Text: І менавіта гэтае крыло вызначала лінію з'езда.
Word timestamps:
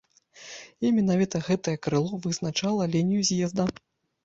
І 0.87 0.89
менавіта 0.95 1.43
гэтае 1.49 1.77
крыло 1.89 2.19
вызначала 2.25 2.91
лінію 2.97 3.21
з'езда. 3.31 3.71